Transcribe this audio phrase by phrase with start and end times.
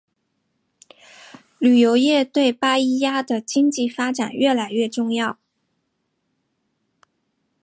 [1.59, 5.37] 旅游业对巴伊亚的经济发展越来越重要。